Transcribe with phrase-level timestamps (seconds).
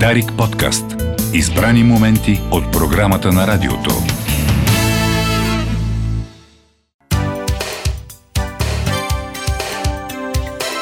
[0.00, 0.84] Дарик подкаст.
[1.34, 3.90] Избрани моменти от програмата на радиото.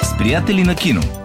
[0.03, 1.22] С приятели на кино.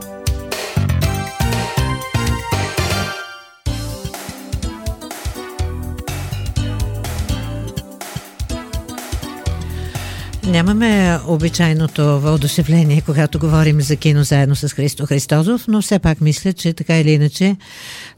[10.47, 16.53] Нямаме обичайното въодушевление, когато говорим за кино заедно с Христо Христозов, но все пак мисля,
[16.53, 17.55] че така или иначе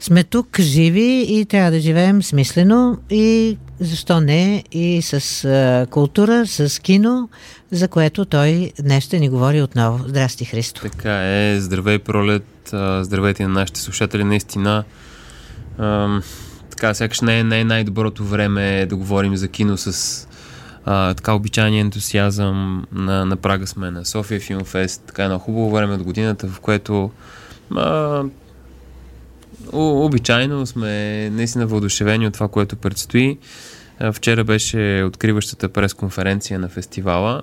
[0.00, 6.46] сме тук живи и трябва да живеем смислено и защо не и с а, култура,
[6.46, 7.28] с кино,
[7.70, 10.04] за което той днес ще ни говори отново.
[10.08, 10.80] Здрасти, Христо.
[10.80, 14.84] Така е, здравей пролет, здравейте на нашите слушатели, наистина.
[15.78, 16.22] Ам,
[16.70, 20.26] така, сякаш не е, е най-доброто време да говорим за кино с
[20.84, 25.94] а, така обичайния ентусиазъм на, на прага сме на София Филмфест, така едно хубаво време
[25.94, 27.10] от годината, в което
[27.76, 28.22] а,
[29.72, 33.38] обичайно сме наистина въодушевени от това, което предстои.
[33.98, 37.42] А, вчера беше откриващата пресконференция на фестивала,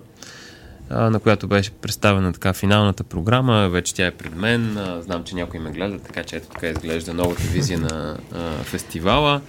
[0.90, 3.70] а, на която беше представена така финалната програма.
[3.70, 4.78] Вече тя е пред мен.
[4.78, 8.52] А, знам, че някой ме гледа, така че ето така изглежда новата визия на а,
[8.64, 9.42] фестивала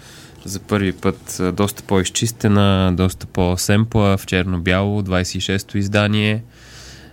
[0.44, 6.44] за първи път доста по-изчистена, доста по-семпла, в черно-бяло, 26-то издание,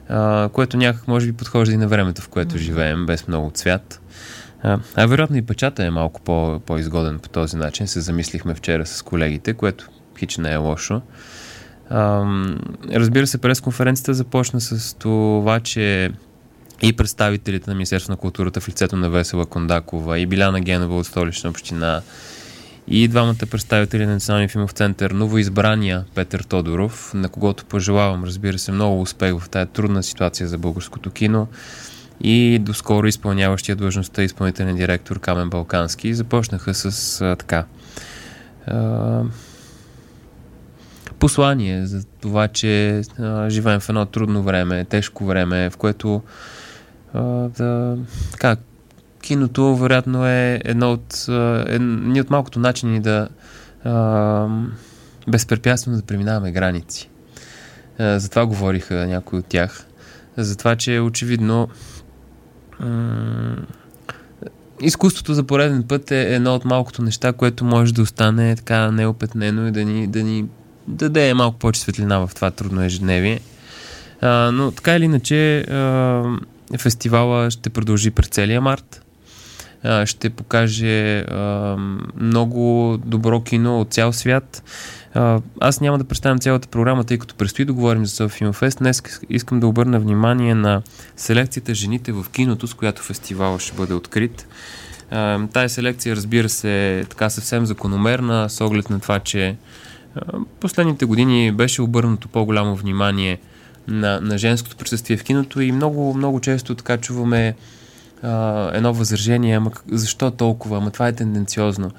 [0.10, 4.02] а, което някак може би подхожда и на времето, в което живеем, без много цвят.
[4.64, 7.88] А, а вероятно и печата е малко по- по-изгоден по този начин.
[7.88, 9.90] Се замислихме вчера с колегите, което
[10.20, 11.02] хич не е лошо.
[11.90, 12.26] А,
[12.94, 16.12] разбира се, пресконференцията започна с това, че
[16.82, 21.06] и представителите на Министерство на културата в лицето на Весела Кондакова и Биляна Генова от
[21.06, 22.02] столична община
[22.88, 28.72] и двамата представители на Националния филмов център, новоизбрания Петър Тодоров, на когото пожелавам, разбира се,
[28.72, 31.48] много успех в тази трудна ситуация за българското кино
[32.22, 36.14] и доскоро изпълняващия длъжността изпълнителен директор Камен Балкански.
[36.14, 37.66] Започнаха с а, така
[38.68, 39.22] а,
[41.20, 46.22] послание за това, че а, живеем в едно трудно време, тежко време, в което
[47.14, 47.98] а, да,
[48.32, 48.58] така,
[49.26, 53.28] киното вероятно е едно от, е, от малкото начини да
[53.84, 54.48] а,
[55.28, 57.10] безпрепятствено да преминаваме граници.
[58.00, 59.86] А, за това говориха някои от тях.
[60.38, 61.68] За това, че очевидно
[62.80, 63.56] м-
[64.82, 69.68] изкуството за пореден път е едно от малкото неща, което може да остане така неопетнено
[69.68, 70.46] и да ни, да ни
[70.88, 73.40] даде малко повече светлина в това трудно ежедневие.
[74.22, 76.24] А, но така или иначе а,
[76.78, 79.05] фестивала ще продължи през целия март
[80.06, 81.26] ще покаже
[82.18, 84.64] много добро кино от цял свят.
[85.62, 88.78] Аз няма да представям цялата програма, тъй като предстои да говорим за София Фест.
[88.80, 90.82] Днес искам да обърна внимание на
[91.16, 94.48] селекцията Жените в киното, с която фестивал ще бъде открит.
[95.54, 99.56] Тая селекция, разбира се, е така съвсем закономерна, с оглед на това, че
[100.60, 103.40] последните години беше обърнато по-голямо внимание
[103.88, 107.56] на, на женското присъствие в киното и много, много често така чуваме
[108.26, 111.92] а, едно възражение, ама защо толкова, ама това е тенденциозно.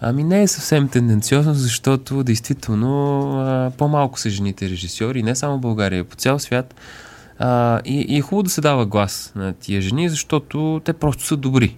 [0.00, 5.60] Ами не е съвсем тенденциозно, защото действително а, по-малко са жените режисьори, не само в
[5.60, 6.74] България, по цял свят.
[7.38, 11.24] А, и, и е хубаво да се дава глас на тия жени, защото те просто
[11.24, 11.76] са добри.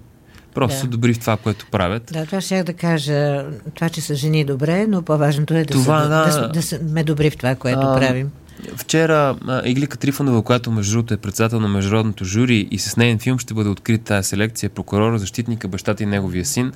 [0.54, 0.80] Просто да.
[0.80, 2.10] са добри в това, което правят.
[2.12, 3.44] Да, това ще да кажа.
[3.74, 7.04] Това, че са жени добре, но по-важното е да, това, са, да, да, да сме
[7.04, 8.30] добри в това, което а, правим.
[8.76, 13.38] Вчера Иглика Трифонова, която между другото е председател на международното жури и с нейн филм
[13.38, 16.72] ще бъде открит тази селекция, прокурора, защитника, бащата и неговия син,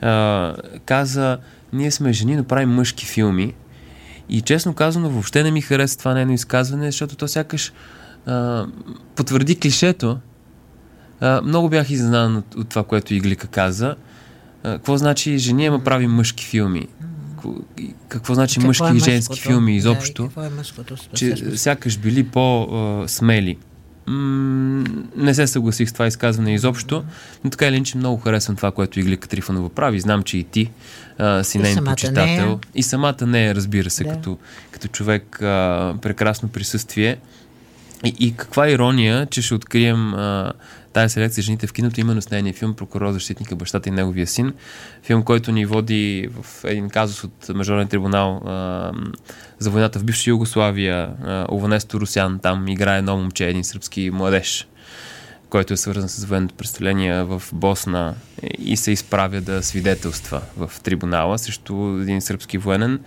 [0.00, 0.54] а,
[0.84, 1.38] каза,
[1.72, 3.54] ние сме жени, но правим мъжки филми.
[4.28, 7.72] И честно казано, въобще не ми хареса това нейно изказване, защото то сякаш
[8.26, 8.66] а,
[9.16, 10.18] потвърди клишето.
[11.20, 13.96] А, много бях изненадан от, от това, което Иглика каза.
[14.62, 16.88] А, какво значи жени, ама правим мъжки филми?
[18.08, 22.24] Какво значи какво мъжки е и женски филми изобщо, да, е мъжкото, че сякаш били
[22.24, 23.58] по-смели.
[25.16, 27.04] не се съгласих с това изказване изобщо,
[27.44, 30.00] но така или иначе много харесвам това, което Иглика Трифонова прави.
[30.00, 30.70] Знам, че и ти
[31.18, 32.46] а, си нейн почитател.
[32.46, 32.58] Нея.
[32.74, 34.10] И самата не е, разбира се, да.
[34.10, 34.38] като,
[34.70, 37.18] като човек а, прекрасно присъствие.
[38.04, 40.52] И, и каква ирония, че ще открием а,
[40.92, 44.54] тази селекция жените в киното, именно с нейния филм Прокурор, защитника, бащата и неговия син.
[45.02, 48.92] Филм, който ни води в един казус от Международен трибунал а,
[49.58, 51.10] за войната в бивша Югославия.
[51.50, 54.66] Ованесто Русян там играе едно момче, един сръбски младеж
[55.50, 58.14] който е свързан с военното представление в Босна
[58.58, 63.00] и се изправя да свидетелства в трибунала срещу един сръбски военен.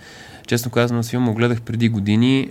[0.46, 2.50] Честно казано, с филма гледах преди години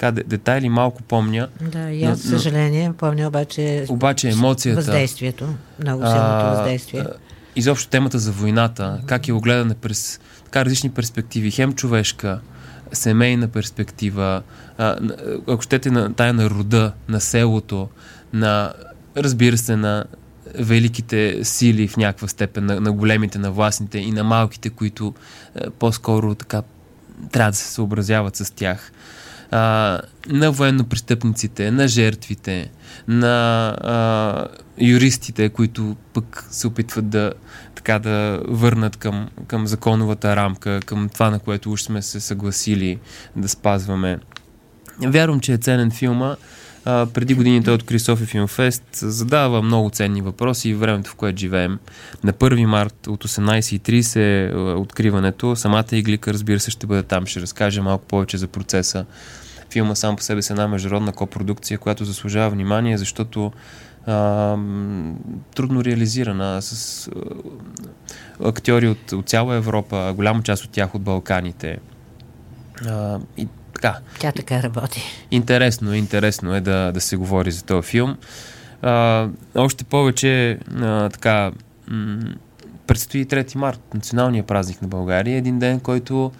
[0.00, 1.48] така детайли малко помня.
[1.60, 3.86] Да, и аз, за съжаление, помня обаче...
[3.88, 4.76] Обаче емоцията...
[4.76, 5.48] Въздействието,
[5.82, 7.00] много силното въздействие.
[7.00, 7.12] А,
[7.56, 12.40] изобщо темата за войната, как е огледане през така различни перспективи, хем човешка,
[12.92, 14.42] семейна перспектива,
[14.78, 14.96] а,
[15.48, 17.88] ако щете на тая на рода, на селото,
[18.32, 18.72] на,
[19.16, 20.04] разбира се, на
[20.58, 25.14] великите сили в някаква степен, на, на големите, на властните и на малките, които
[25.54, 26.62] а, по-скоро така
[27.32, 28.92] трябва да се съобразяват с тях.
[29.50, 32.70] А, на военно-престъпниците, на жертвите,
[33.08, 34.46] на а,
[34.78, 37.32] юристите, които пък се опитват да
[37.74, 42.98] така да върнат към, към законовата рамка, към това, на което уж сме се съгласили
[43.36, 44.18] да спазваме.
[45.06, 46.36] Вярвам, че е ценен филма.
[46.84, 51.40] А, преди години той откри Софи Филмфест, задава много ценни въпроси и времето, в което
[51.40, 51.78] живеем.
[52.24, 55.56] На 1 март от 18.30 е откриването.
[55.56, 57.26] Самата Иглика, разбира се, ще бъде там.
[57.26, 59.04] Ще разкаже малко повече за процеса.
[59.70, 63.52] Филма сам по себе си е една международна копродукция, която заслужава внимание, защото
[64.06, 64.56] а,
[65.54, 71.78] трудно реализирана с а, актьори от, от цяла Европа, голяма част от тях от Балканите.
[72.86, 73.48] А, и
[73.80, 73.98] така.
[74.18, 75.02] Тя така работи.
[75.30, 78.16] Интересно, интересно е да, да се говори за този филм.
[78.82, 81.50] А, още повече а, така
[81.88, 82.18] м-
[82.86, 86.32] предстои 3 март, националния празник на България, един ден, който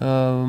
[0.00, 0.44] а,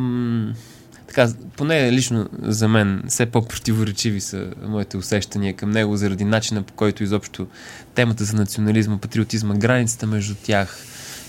[1.08, 6.74] така, поне лично за мен, все по-противоречиви са моите усещания към него, заради начина по
[6.74, 7.48] който изобщо
[7.96, 10.78] темата за национализма, патриотизма, границата между тях,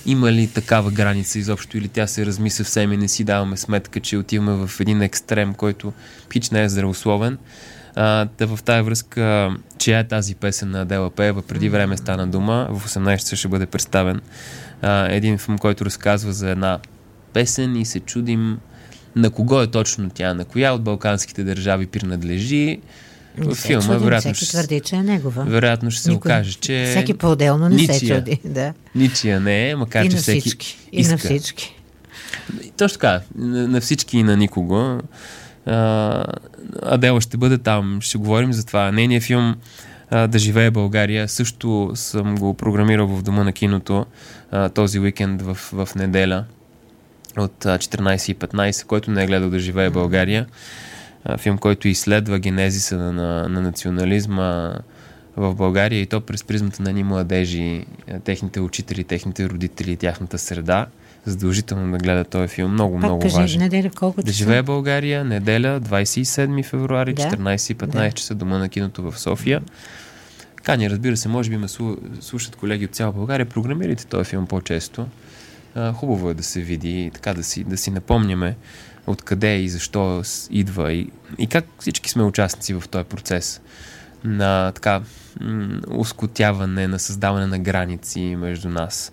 [0.07, 4.01] има ли такава граница изобщо или тя се разми съвсем и не си даваме сметка,
[4.01, 5.93] че отиваме в един екстрем, който
[6.29, 7.39] пич не е здравословен.
[7.95, 12.27] А, да в тази връзка, чия е тази песен на Адела Пеева, преди време стана
[12.27, 14.21] дума, в 18 часа ще бъде представен
[14.83, 16.79] а, един филм, който разказва за една
[17.33, 18.59] песен и се чудим
[19.17, 22.81] на кого е точно тя, на коя от балканските държави принадлежи.
[23.39, 25.45] В филма, чудим, вероятно, всеки твърди, че е негова.
[25.45, 26.87] Вероятно ще се Никой, окаже, че...
[26.91, 28.41] Всеки по-отделно не ничия, се чуди.
[28.45, 28.73] Да.
[28.95, 30.79] Ничия не е, макар и че на всеки всички.
[30.93, 31.13] И иска.
[31.13, 31.77] на всички.
[32.77, 35.01] Точно така, на, на всички и на никого.
[35.67, 36.25] А,
[36.83, 38.93] Адела ще бъде там, ще говорим за това.
[38.93, 39.57] Нейният филм
[40.11, 44.07] а, Да живее България също съм го програмирал в дома на киното
[44.51, 46.45] а, този уикенд в, в неделя
[47.37, 50.47] от 14.15, който не е гледал да живее България.
[51.39, 54.75] Филм, който изследва генезиса на, на, на национализма
[55.37, 57.87] в България и то през призмата на ни младежи,
[58.25, 60.87] техните учители, техните родители тяхната среда.
[61.25, 62.73] Задължително да гледа този филм.
[62.73, 63.61] Много, Пак много кажи, важен.
[63.61, 67.23] Неделя колко Да живее България, неделя, 27 февруари, да?
[67.23, 68.13] 14.15 да.
[68.13, 69.63] часа, дома на киното в София.
[70.63, 71.69] Кани, разбира се, може би ме
[72.21, 73.47] слушат колеги от цяла България.
[73.47, 75.07] Програмирайте този филм по-често
[75.75, 78.57] а, хубаво е да се види и така да си, да си напомняме
[79.07, 83.61] откъде и защо идва и, и как всички сме участници в този процес
[84.25, 85.03] на така
[85.91, 89.13] ускотяване, на създаване на граници между нас.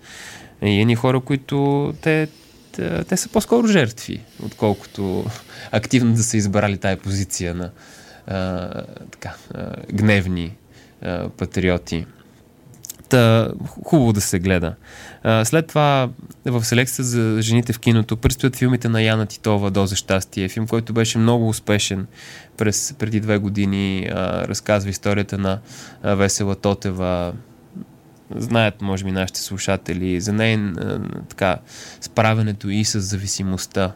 [0.62, 2.28] И едни хора, които те,
[2.72, 5.24] те, те са по-скоро жертви, отколкото
[5.72, 7.70] активно да са избрали тая позиция на
[8.26, 8.68] а,
[9.10, 10.56] така, а, гневни
[11.02, 12.06] а, патриоти.
[13.08, 13.48] Та,
[13.84, 14.74] хубаво да се гледа.
[15.22, 16.08] А, след това
[16.44, 20.92] в селекцията за жените в киното предстоят филмите на Яна Титова «Доза щастие», филм, който
[20.92, 22.06] беше много успешен
[22.56, 24.08] през, преди две години.
[24.12, 25.58] А, разказва историята на
[26.04, 27.32] Весела Тотева,
[28.36, 30.76] знаят, може би, нашите слушатели, за нейн
[31.28, 31.56] така,
[32.00, 33.92] справенето и с зависимостта,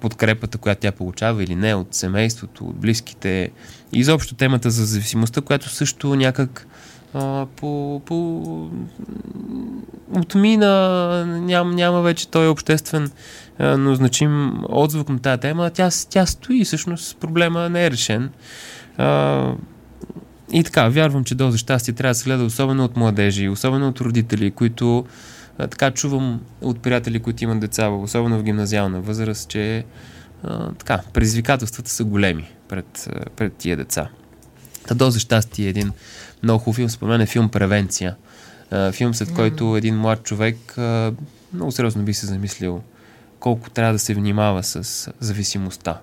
[0.00, 3.50] подкрепата, която тя получава или не от семейството, от близките.
[3.92, 6.66] И изобщо темата за зависимостта, която също някак
[7.14, 8.70] а, по, по...
[10.16, 13.10] отмина, ням, няма вече той обществен,
[13.58, 18.30] а, но значим отзвук на тази тема, тя, тя стои, всъщност проблема не е решен.
[18.96, 19.52] А,
[20.52, 24.00] и така, вярвам, че доза щастие трябва да се гледа особено от младежи, особено от
[24.00, 25.06] родители, които
[25.58, 29.84] а, така чувам от приятели, които имат деца, особено в гимназиална възраст, че
[30.42, 34.08] а, така, предизвикателствата са големи пред, пред тия деца.
[34.88, 35.92] Та доза щастие е един
[36.42, 36.90] много хубав филм.
[36.90, 38.16] Според мен е филм Превенция.
[38.70, 41.12] А, филм, след който един млад човек а,
[41.54, 42.82] много сериозно би се замислил
[43.40, 46.00] колко трябва да се внимава с зависимостта.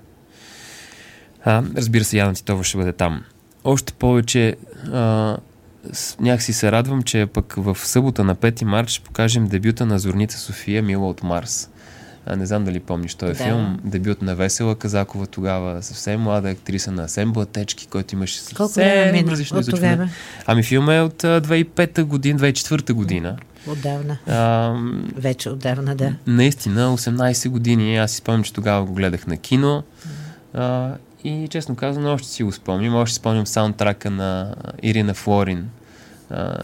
[1.43, 3.23] А, разбира се, Яна Титова ще бъде там.
[3.63, 4.55] Още повече
[4.93, 5.37] а,
[6.19, 10.37] някакси се радвам, че пък в събота на 5 марта ще покажем дебюта на Зорница
[10.37, 11.69] София Мила от Марс.
[12.29, 13.43] А, не знам дали помниш този да.
[13.43, 13.79] филм.
[13.83, 19.59] Дебют на Весела Казакова тогава, съвсем млада актриса на Асен Блатечки, който имаше съвсем различно
[19.59, 20.09] изучване.
[20.45, 23.37] Ами филм е от 2005 година, 2004 година.
[23.67, 24.17] Отдавна.
[24.27, 24.73] А,
[25.15, 26.13] Вече отдавна, да.
[26.27, 27.97] Наистина, 18 години.
[27.97, 29.83] Аз си спомням, че тогава го гледах на кино.
[30.53, 30.93] А,
[31.23, 32.95] и честно казано, още си го спомням.
[32.95, 35.69] Още спомням саундтрака на Ирина Флорин.
[36.29, 36.57] А,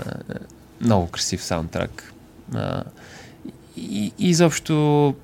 [0.81, 2.13] много красив саундтрак.
[2.55, 2.83] А,
[3.77, 5.15] и, и изобщо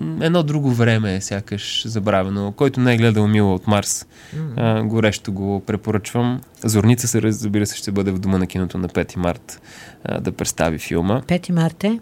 [0.00, 2.52] едно друго време е сякаш забравено.
[2.52, 4.52] Който не е гледал Мила от Марс, mm-hmm.
[4.56, 6.40] а, горещо го препоръчвам.
[6.64, 9.60] Зорница се разбира се ще бъде в дома на киното на 5 март
[10.04, 11.20] а, да представи филма.
[11.20, 12.00] 5 март е?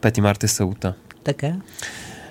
[0.00, 0.94] 5 март е сълта.
[1.24, 1.52] Така.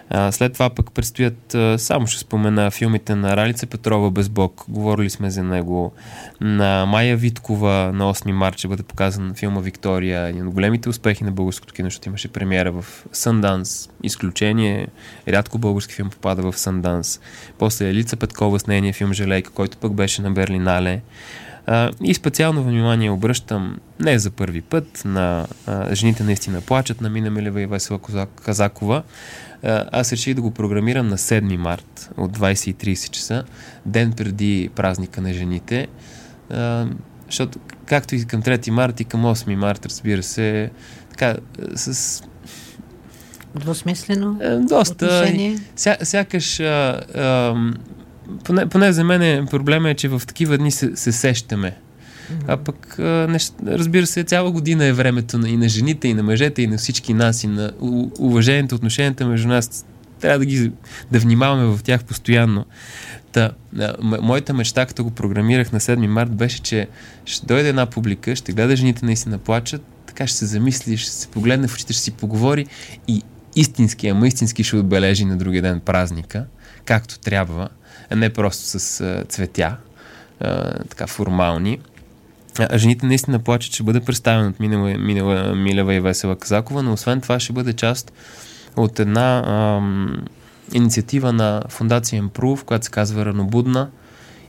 [0.10, 4.66] А, след това пък предстоят, само ще спомена филмите на Ралица Петрова без Бог.
[4.70, 5.94] Говорили сме за него.
[6.42, 10.28] На Майя Виткова на 8 марта ще бъде показан филма Виктория.
[10.28, 13.90] Един от големите успехи на българското кино, защото имаше премиера в Сънданс.
[14.04, 14.88] Изключение.
[15.28, 17.20] Рядко български филм попада в Сънданс.
[17.58, 21.02] После Елица Петкова с нейния филм Желейка, който пък беше на Берлинале.
[21.68, 27.10] А, и специално внимание обръщам не за първи път на а, Жените наистина плачат на
[27.10, 28.00] Мина Милева и Весела
[28.46, 29.04] Казакова.
[29.64, 33.44] Аз реших да го програмирам на 7 март от 20.30 часа,
[33.86, 35.88] ден преди празника на жените,
[37.26, 40.72] защото както и към 3 март и към 8 март, разбира се,
[41.10, 41.36] така,
[41.76, 42.24] с
[43.56, 44.40] Двусмислено?
[44.70, 45.34] Доста.
[45.76, 46.60] Ся, сякаш.
[46.60, 47.56] А, а,
[48.43, 51.75] поне, поне за мен проблема е, че в такива дни се, се сещаме.
[52.48, 52.96] А пък,
[53.29, 53.53] нещ...
[53.65, 56.77] разбира се, цяла година е времето на, и на жените, и на мъжете, и на
[56.77, 57.72] всички нас, и на
[58.19, 59.86] уважението, отношенията между нас.
[60.19, 60.72] Трябва да ги
[61.12, 62.65] да внимаваме в тях постоянно.
[63.31, 63.51] Та,
[64.03, 66.88] моята мечта, като го програмирах на 7 март, беше, че
[67.25, 71.27] ще дойде една публика, ще гледа жените наистина плачат, така ще се замисли, ще се
[71.27, 72.65] погледне в очите, ще си поговори
[73.07, 73.22] и
[73.55, 76.46] истински, ама истински ще отбележи на другия ден празника,
[76.86, 77.69] както трябва,
[78.16, 79.78] не просто с а, цветя,
[80.40, 81.80] а, така формални
[82.76, 87.22] жените наистина плачат, че бъде представен от Минева, Минева, Милева и Весела Казакова, но освен
[87.22, 88.12] това ще бъде част
[88.78, 90.26] от една ам,
[90.74, 93.90] инициатива на фундация Improve, която се казва Ранобудна.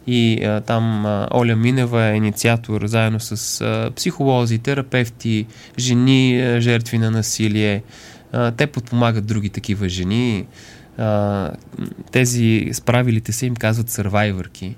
[0.06, 5.46] И а, там а, Оля Минева е инициатор заедно с а, психолози, терапевти,
[5.78, 7.82] жени, а, жертви на насилие.
[8.32, 10.46] А, те подпомагат други такива жени.
[10.98, 11.50] А,
[12.12, 14.76] тези справилите се им казват сървайвърки.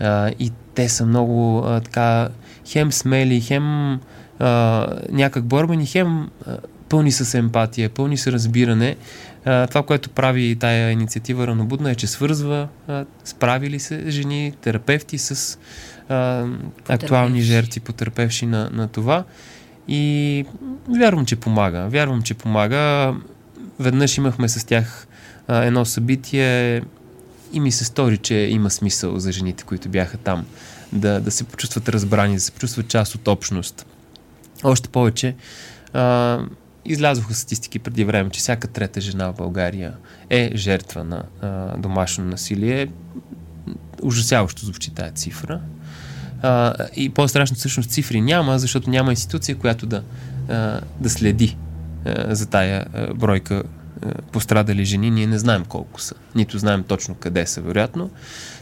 [0.00, 2.28] А, и те са много а, така
[2.66, 3.98] хем смели, хем
[4.38, 6.56] а, някак борбени, хем а,
[6.88, 8.96] пълни с емпатия, пълни с разбиране.
[9.44, 15.18] А, това, което прави тая инициатива Ранобудна е, че свързва а, справили се жени, терапевти
[15.18, 15.58] с
[16.08, 16.46] а,
[16.88, 19.24] актуални жертви, потерпевши на, на това.
[19.88, 20.44] И
[20.98, 21.88] вярвам, че помага.
[21.88, 23.14] Вярвам, че помага.
[23.78, 25.06] Веднъж имахме с тях
[25.50, 26.82] а, едно събитие
[27.52, 30.46] и ми се стори, че има смисъл за жените, които бяха там
[30.92, 33.86] да, да се почувстват разбрани, да се почувстват част от общност.
[34.64, 35.34] Още повече,
[35.92, 36.38] а,
[36.84, 39.92] излязоха статистики преди време, че всяка трета жена в България
[40.30, 42.88] е жертва на а, домашно насилие.
[44.02, 45.60] Ужасяващо звучи тази цифра.
[46.42, 50.02] А, и по-страшно всъщност цифри няма, защото няма институция, която да,
[50.48, 51.56] а, да следи
[52.04, 53.62] а, за тая а, бройка
[54.32, 55.10] пострадали жени.
[55.10, 56.14] Ние не знаем колко са.
[56.34, 58.10] Нито знаем точно къде са, вероятно.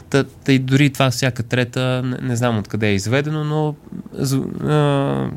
[0.09, 3.75] Та, та и дори това всяка трета, не, не знам откъде е изведено, но
[4.69, 5.29] а,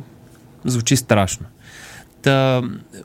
[0.65, 1.47] звучи страшно.
[2.23, 2.63] Та,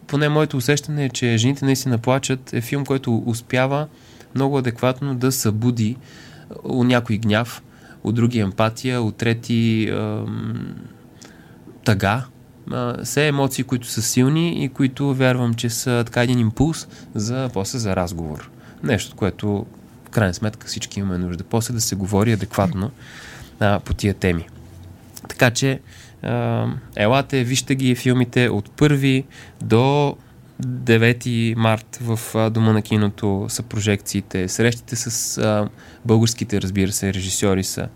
[0.07, 3.87] поне моето усещане е, че Жените наистина плачат е филм, който успява
[4.35, 5.97] много адекватно да събуди
[6.63, 7.63] у някой гняв,
[8.03, 10.25] от други емпатия, от трети а,
[11.83, 12.25] тъга.
[12.71, 17.49] А, все емоции, които са силни и които вярвам, че са така един импулс за
[17.53, 18.49] после за разговор.
[18.83, 19.65] Нещо, което
[20.05, 21.43] в крайна сметка всички имаме нужда.
[21.43, 22.91] После да се говори адекватно
[23.59, 24.47] а, по тия теми.
[25.29, 25.79] Така че,
[26.23, 29.23] а, елате, вижте ги филмите от 1
[29.61, 30.17] до
[30.63, 34.47] 9 март в Дома на киното са прожекциите.
[34.47, 35.69] Срещите с а,
[36.05, 37.87] българските, разбира се, режисьори са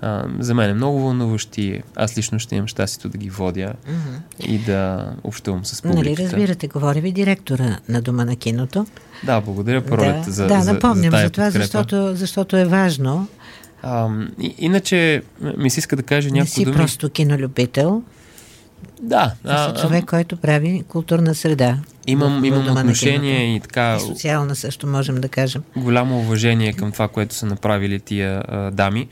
[0.00, 1.82] а, за мен е много вълнуващи.
[1.96, 4.46] Аз лично ще имам щастието да ги водя mm-hmm.
[4.46, 6.10] и да общувам с публиката.
[6.10, 8.86] Нали разбирате, говори ви директора на Дома на киното.
[9.24, 13.28] Да, благодаря Пролет да, за Да, за, напомням за, за това, защото, защото е важно.
[13.82, 14.08] А,
[14.40, 15.22] и, иначе
[15.56, 16.66] ми се иска да кажа няколко думи.
[16.66, 18.02] Не си просто кинолюбител.
[19.02, 19.34] Да.
[19.44, 21.78] А, а, човек, който прави културна среда.
[22.06, 23.96] Имам, имам отношение и така.
[23.96, 25.62] И социална също можем да кажем.
[25.76, 29.08] Голямо уважение към това, което са направили тия а, дами.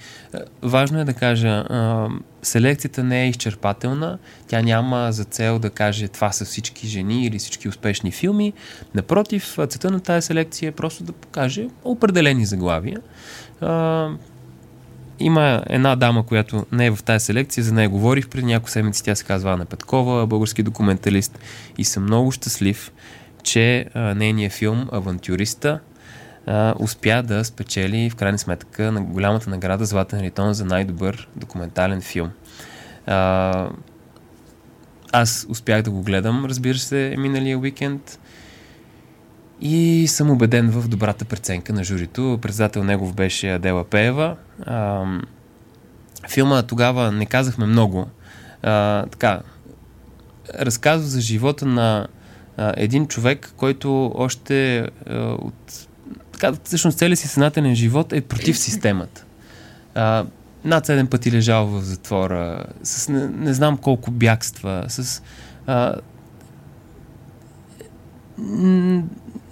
[0.63, 2.09] Важно е да кажа, а,
[2.43, 4.19] селекцията не е изчерпателна.
[4.49, 8.53] Тя няма за цел да каже това са всички жени или всички успешни филми.
[8.95, 13.01] Напротив, целта на тази селекция е просто да покаже определени заглавия.
[13.61, 14.09] А,
[15.18, 19.04] има една дама, която не е в тази селекция, за нея говорих преди няколко седмици,
[19.04, 21.38] тя се казва Ана Петкова, български документалист
[21.78, 22.92] и съм много щастлив,
[23.42, 25.80] че а, нейният филм Авантюриста
[26.47, 32.00] а, успя да спечели в крайна сметка на голямата награда Златен ритон за най-добър документален
[32.00, 32.30] филм.
[33.06, 33.68] А,
[35.12, 38.18] аз успях да го гледам, разбира се, миналия уикенд.
[39.61, 42.39] И съм убеден в добрата преценка на журито.
[42.43, 44.37] Председател негов беше Адела Пеева.
[44.67, 45.05] А,
[46.29, 48.09] филма тогава не казахме много.
[48.63, 49.41] А, така,
[50.61, 52.07] разказва за живота на
[52.57, 55.87] а, един човек, който още а, от
[56.33, 59.25] така, всъщност целият си съзнателен живот е против системата.
[59.95, 60.25] А,
[60.65, 65.23] над седем пъти лежал в затвора, с не, не знам колко бягства, с
[65.67, 65.95] а,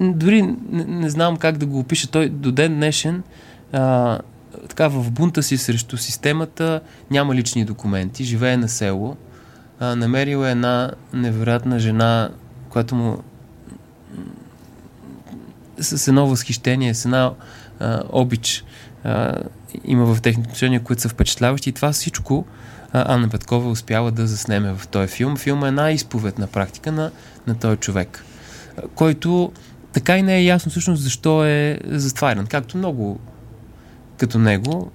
[0.00, 2.10] дори не, не знам как да го опиша.
[2.10, 3.22] Той до ден днешен
[3.72, 4.18] а,
[4.68, 9.16] така в бунта си срещу системата няма лични документи, живее на село,
[9.80, 12.30] а, намерил е една невероятна жена,
[12.68, 13.18] която му
[15.78, 17.32] с едно възхищение, с една
[17.80, 18.64] а, обич
[19.04, 19.36] а,
[19.84, 22.46] има в техните отношения, които са впечатляващи и това всичко
[22.92, 25.36] а, Анна Петкова успява да заснеме в този филм.
[25.36, 27.10] Филм е една изповед на практика на,
[27.46, 28.24] на този човек,
[28.94, 29.52] който
[29.92, 32.46] така и не е ясно всъщност защо е затварян.
[32.46, 33.20] Както много
[34.16, 34.90] като него,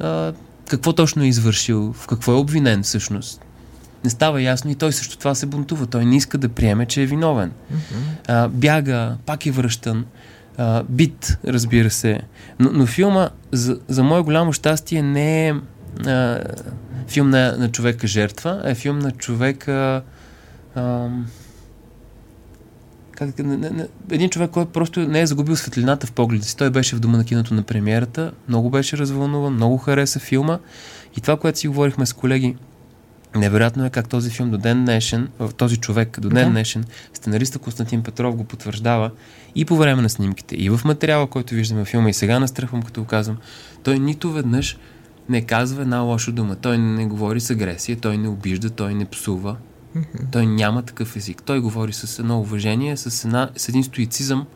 [0.00, 0.32] а,
[0.68, 3.44] какво точно е извършил, в какво е обвинен всъщност.
[4.04, 5.86] Не става ясно и той също това се бунтува.
[5.86, 7.52] Той не иска да приеме, че е виновен.
[8.28, 10.04] А, бяга, пак е връщан.
[10.58, 12.20] А, бит, разбира се.
[12.58, 15.54] Но, но филма, за, за мое голямо щастие, не е
[16.06, 16.40] а,
[17.08, 20.02] филм на, на човека жертва, а е филм на човека.
[20.74, 21.08] А,
[23.20, 26.56] как, не, не, един човек, който просто не е загубил светлината в погледа си.
[26.56, 30.58] Той беше в дома на киното на премиерата, много беше развълнуван, много хареса филма.
[31.16, 32.56] И това, което си говорихме с колеги,
[33.36, 36.84] невероятно е как този филм до ден днешен, този човек до ден днешен,
[37.14, 39.10] сценариста Константин Петров го потвърждава
[39.54, 42.82] и по време на снимките, и в материала, който виждаме в филма, и сега настръхвам,
[42.82, 43.36] като го казвам,
[43.82, 44.78] той нито веднъж
[45.28, 46.56] не казва една лоша дума.
[46.56, 49.56] Той не говори с агресия, той не обижда, той не псува,
[49.96, 50.32] Mm-hmm.
[50.32, 51.42] Той няма такъв език.
[51.42, 54.46] Той говори с едно уважение, с, една, с един стоицизъм.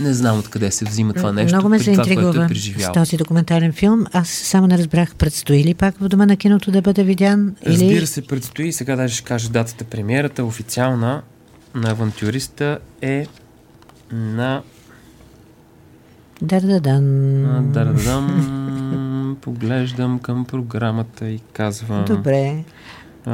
[0.00, 1.56] Не знам откъде се взима това нещо.
[1.56, 4.06] Много ме се интригува е с този документален филм.
[4.12, 7.54] Аз само не разбрах, предстои ли пак в дома на киното да бъде видян?
[7.66, 8.06] Разбира или...
[8.06, 8.72] се, предстои.
[8.72, 9.84] Сега даже ще кажа датата.
[9.84, 11.22] Премиерата официална
[11.74, 13.26] на авантюриста е
[14.12, 14.62] на...
[16.42, 17.02] Да-да-дан.
[17.72, 19.36] Да-да-дан.
[19.40, 22.04] Поглеждам към програмата и казвам...
[22.04, 22.64] Добре.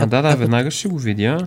[0.02, 1.46] А, да, да, веднага ще го видя.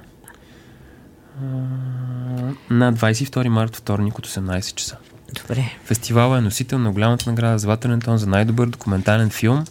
[2.70, 4.98] На 22 март, вторник от 18 часа.
[5.42, 5.72] Добре.
[5.84, 9.66] Фестивалът е носител на голямата награда Златен тон за най-добър документален филм.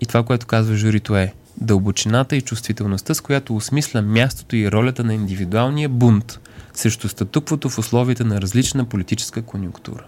[0.00, 5.04] И това, което казва журито е дълбочината и чувствителността, с която осмисля мястото и ролята
[5.04, 6.40] на индивидуалния бунт
[6.74, 10.04] срещу статуквото в условията на различна политическа конюнктура.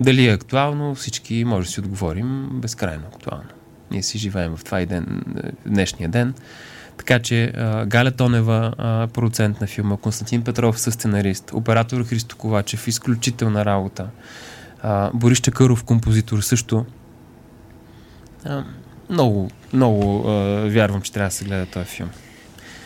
[0.00, 3.59] Дали е актуално, всички може да си отговорим безкрайно актуално.
[3.90, 5.22] Ние си живеем в това и ден,
[5.66, 6.34] днешния ден.
[6.96, 12.88] Така че а, Галя Тонева, а, продуцент на филма, Константин Петров, съсценарист, оператор Христо Ковачев,
[12.88, 14.08] изключителна работа,
[14.82, 16.86] а, Борис Чакъров, композитор също.
[18.44, 18.64] А,
[19.10, 20.32] много, много а,
[20.68, 22.10] вярвам, че трябва да се гледа този филм.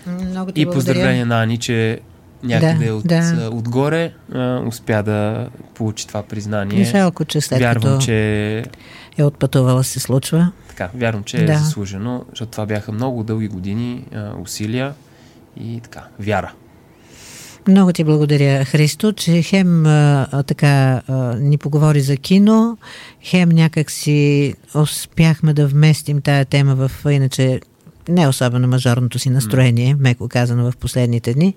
[0.06, 2.00] Много ти и поздравление на Ани, че
[2.44, 3.50] някъде да, от, да.
[3.52, 6.84] отгоре а, успя да получи това признание.
[6.84, 8.64] Жалко, че след Вярвам, като че
[9.18, 10.52] е отпътувала се случва.
[10.68, 11.52] Така, вярвам, че е да.
[11.52, 14.94] е заслужено, защото това бяха много дълги години а, усилия
[15.60, 16.52] и така, вяра.
[17.68, 22.78] Много ти благодаря, Христо, че хем а, така а, ни поговори за кино,
[23.22, 27.60] хем някак си успяхме да вместим тая тема в иначе
[28.08, 31.54] не особено мажорното си настроение, меко казано в последните дни.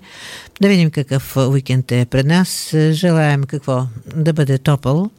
[0.60, 2.74] Да видим какъв уикенд е пред нас.
[2.90, 3.86] Желаем какво?
[4.16, 5.10] Да бъде топъл,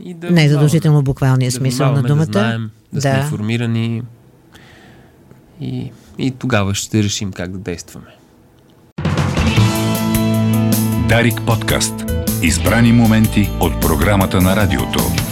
[0.00, 2.26] и да не е задължително буквалния да смисъл на думата.
[2.26, 4.02] Да, знаем, да, да сме информирани
[5.60, 8.06] и, и тогава ще решим как да действаме.
[11.08, 11.94] Дарик подкаст.
[12.42, 15.23] Избрани моменти от програмата на радиото.